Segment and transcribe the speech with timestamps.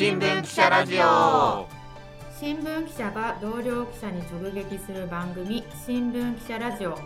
[0.00, 1.68] 新聞記者ラジオ
[2.40, 6.98] 新聞記者が同僚記者に直撃する番組新聞記者ラジオ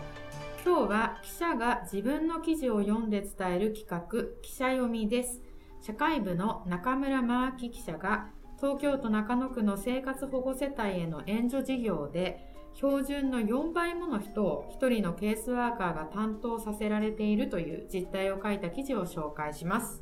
[0.65, 4.07] 今日は記者が自分の記事を読んで伝える企画
[4.41, 5.41] 記者読みです
[5.81, 8.29] 社会部の中村真明記者が
[8.61, 20.01] 東京都中野区の生活保護世帯への援助事業で標準の4倍もの人を1人のケースワーカーが担当させられているという実態を書いた記事を紹介します。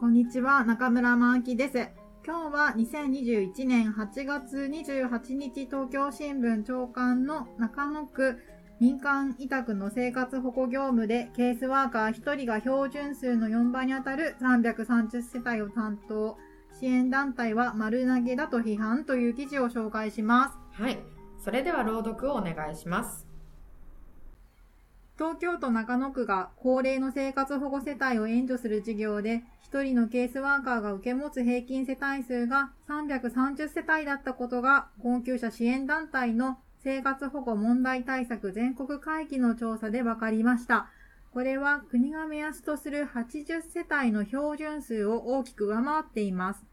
[0.00, 1.97] こんにちは、中村真明です。
[2.28, 8.36] 今日は2021年8月28日東京新聞長官の中野区
[8.80, 16.36] 民間委託の生活保護業務でケースワーカー1人が標準数の4倍にあたる330世帯を担当
[16.78, 20.82] 支援団体は丸投げだと批判という記事を紹介します。
[20.82, 20.98] はい。
[21.42, 23.27] それでは朗読をお願いします。
[25.18, 40.88] 東京都中野区が高齢の生活保護世帯を援助する事業で、1人のケースワーカーが受け持つ平均世帯数が330世帯だったことが、困窮者支援団体の生活保護問題対策全国会議の調査で分かりました。
[41.32, 46.64] これは国が目安とする80世帯の標準数を大きく上回っています。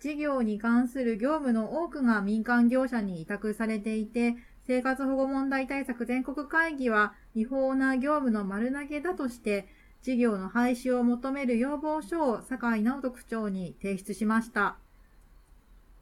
[0.00, 9.68] 事業に関する業務の多くが民間業者に委託されていて、生活保護問題対策全国会議は違法な業務の丸投げだとして、
[10.02, 14.76] 事業の廃止を求める要望書を坂井直人区長に提出しました。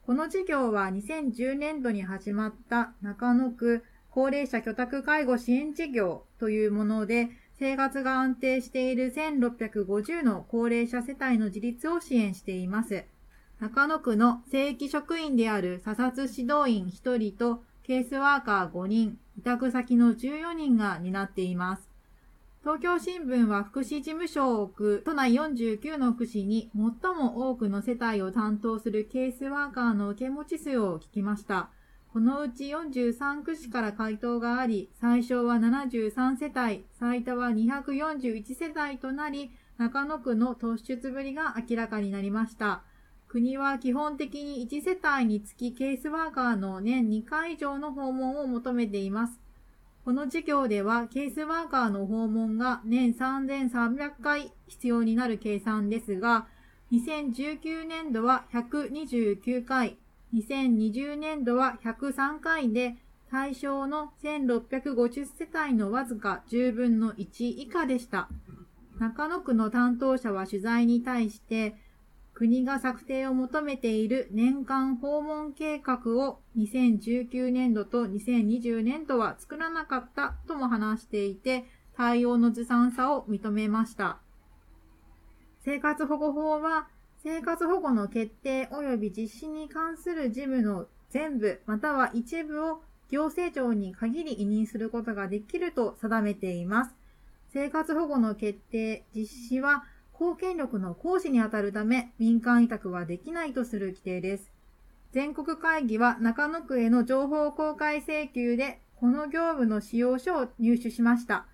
[0.05, 13.05] この事業は2010年度に始まった中野区高齢者居宅介護支援事業というもので、生活が安定している1650の高齢者世帯の自立を支援しています。
[13.59, 21.87] 中野区の正規職員である査察指導員1人とケースワーカー5人、委託先の14人が担っています。
[22.63, 31.69] 東京新聞は福祉事務所を置く都内49の区市に最も多くの世帯を担当するケースワーカーの受け持ち数を聞きました。
[32.11, 42.81] このうち43区市から回答があり、最小は73世帯、最多は241世帯となり、中野区の突出ぶりが明らかになりました。
[43.35, 49.41] 国は基本的に1世帯につきケースワーカーの年2回以上の訪問を求めています。
[50.05, 56.47] この事業ではケースワーカーの訪問が年3300回必要になる計算ですが、
[56.93, 59.97] 2019年度は129回、
[60.33, 62.95] 2020年度は103回で、
[63.29, 68.29] 対象の1650世帯のわずか10分の1以下でした。
[68.97, 71.75] 中野区の担当者は取材に対して、
[72.35, 81.63] 国が策定を求めている年間訪問計画を2019年度と2020年度は作らなかったとも話していて、
[81.95, 84.17] 対応のずさんさを認めました。
[85.63, 86.89] 生活保護法は、
[87.23, 96.95] 生活保護の決定及び実施に関する事務の全部または一部を行政庁に限り委任することができると定めています。
[97.53, 99.85] 生活保護の決定、実施は
[100.17, 104.51] 公権力の行使にあたるため民間委託はできないとする規定です。
[105.11, 111.45] 全国会議は中野区への情報公開請求でこの業務の使用書を入手しました。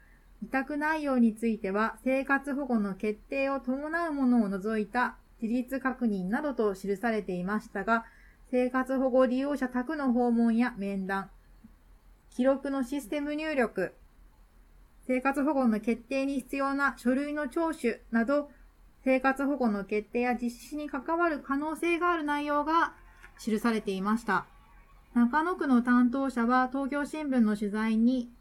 [0.43, 8.05] 委託内容については生活保護の決定を伴うものを除いた自立確認などと記されていましたが、
[8.51, 11.29] 生活保護利用者宅の訪問や面談、
[12.35, 13.93] 記録のシステム入力、
[15.13, 18.49] 生活保護の決定に必要な書類の聴取など、
[19.03, 22.93] 生活保護の決定や実施に関わる可能性がある内容が
[23.37, 24.45] 記されていました。
[25.13, 28.31] 中野区の担当者は東京新聞の取材に、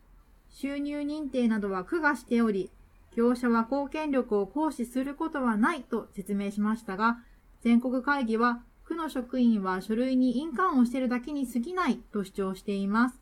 [0.48, 2.70] 収入認定などは区がしており、
[3.16, 7.18] 業者は公権力を行使することはないと説明しましたが、
[7.62, 13.19] 全国会議は区の職員は書類に印鑑をしているだけに過ぎないと主張しています。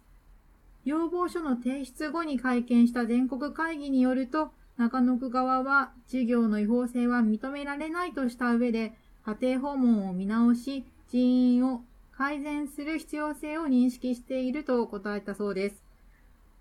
[0.84, 8.94] 要望書の提出後に会見した全国会議によると、中野区側は事業の違法性は認められないとした上で、
[9.24, 11.82] 家庭訪問を見直し、人員を
[12.12, 15.82] 改善する必要性を認識していると答えたそうです。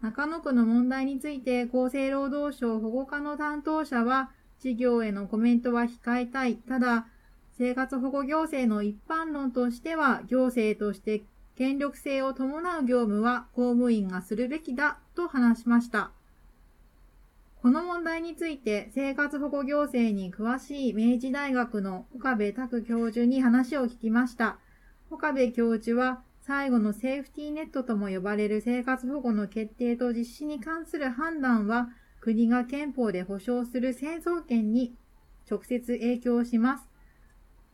[0.02, 6.56] 中野区の問題について厚生労働省保護課の担当者は、事業へのコメントは控えたい。
[6.56, 7.08] ただ、
[7.58, 11.24] 生活保護行政の一般論としては、行政として
[11.58, 16.12] 権力性を伴う業務は公務員がするべきだと話しました。
[17.64, 24.60] この問題について生活保護行政に詳しい明治大学の岡部拓教授に話を聞きました。
[25.10, 31.90] 岡部教授は最後のセーフティーネットとも呼ばれる生活保護の決定と実施に関する判断は
[32.22, 34.94] 国が憲法で保障する製造権に
[35.50, 36.97] 直接影響します。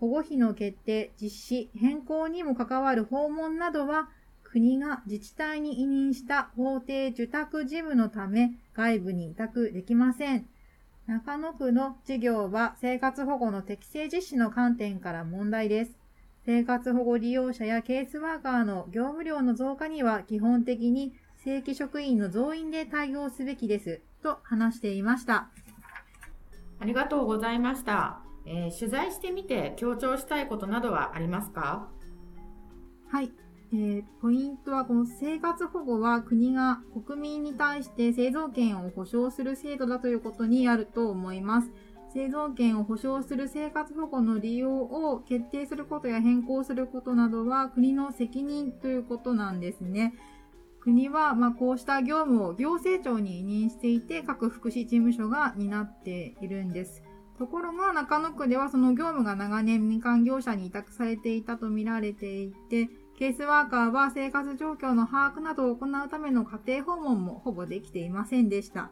[0.04, 4.10] 保護費の決定、実施、変更にも関わる訪問などは、
[4.44, 10.46] 国が自治体に委任した法定受託事務のため外部に委託できません。
[11.08, 15.98] 中野区の事業は生活保護の適正実施の観点から問題です。
[16.46, 21.14] 生活保護利用者やケースワーカーの業務量の増加には基本的に
[21.46, 25.48] 正規職員の増員で対応すべきですと話していました。
[26.82, 28.33] ありがとうございました。
[28.46, 31.88] えー、取材してみて強調したいことなどはありますか？
[33.10, 33.32] はい。
[33.72, 41.72] えー、ポイントはこの生活保護は国が国民に対して製造権を保障する制度だということにあると思います。
[42.14, 50.14] 製造権を保障する生活保護の利用を決定することや変更することなどは国の責任ということなんですね。
[50.80, 57.02] 国は、まこうした業務を行政庁に委任していて各福祉事務所が担っているんです。
[57.44, 62.88] ところが中野区ではその業務が長年民間業者に委託されていたとみられていて、
[63.20, 68.92] ケースワーカーは生活状況の把握などを行うための家庭訪問もほぼできていませんでした。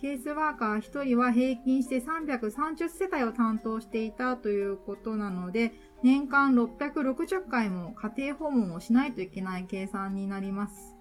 [0.00, 10.96] ケースワーカー1人は平均して330世帯を担当していたということなので、年間660回も家庭訪問をしないといけない計算になります。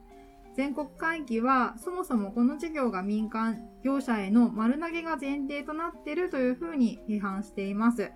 [0.56, 8.12] 全国会議はそもそもこの事業が民間業者への丸投げが前提となっているというふうに批判しています。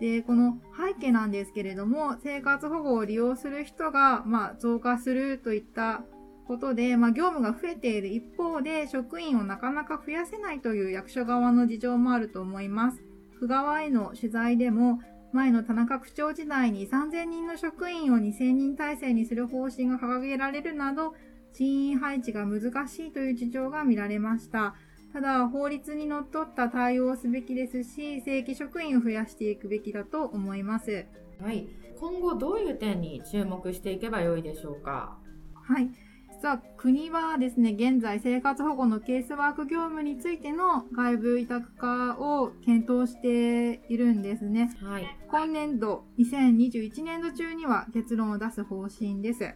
[0.00, 6.02] で、この背景なんですけれども、生活保護を利用する人が、まあ、増加するといった
[6.48, 13.04] ことで、まあ、業務が増えている一方で、職員をなかなか増やせないという役所側の事情もあると思います。
[13.38, 15.00] 区側への取材でも、
[15.32, 21.14] 前の田中区長時代に3000人の職員を2000人体制にする方針が掲げられるなど、
[21.52, 24.74] 人員配置が難しいという事情が見られました。
[25.12, 31.06] ただ、法律にのっとった対応をすべきですし、正規職員を増やしていくべきだと思います。
[31.40, 31.66] はい。
[31.98, 35.18] 今後どういう点に注目していけばよいでしょうか？
[35.54, 35.90] はい。
[36.32, 44.74] 実は国はですね、現在生活保護のケースワーク業務についての外部委託化を検討しているんですね。
[44.80, 45.06] はい。
[45.28, 49.54] 今年度、2021年度中には結論を出す方針です。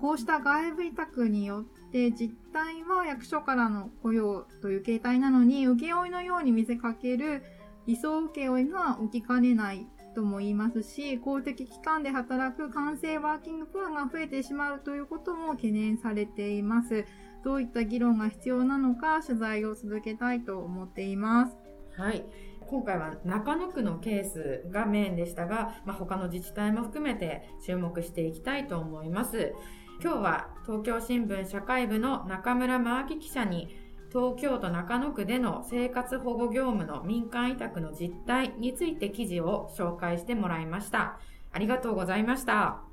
[0.00, 7.42] こうした外部委託によって実態は役所からの雇用という形態なのに請負のように見せかける
[7.86, 17.04] 理想請負が起きかねないとも言いますし公的機関で働く完成ワーキングプランが増えてしまうということも懸念されています。
[17.44, 21.56] どういった議論が必要なのか取材を続けたいと思っています。
[21.96, 22.24] はい。
[22.68, 29.54] 今回は中野区のケースがメインでしたが、まあ、他の自治体も含めて注目していきたいと思います。
[30.02, 33.74] 今日は東京新聞社会部の中村真明記者に
[34.10, 41.18] 東京都中野区での生活保護業務の民間委託の実態について記事を紹介してもらいました。
[41.52, 42.85] ありがとうございました。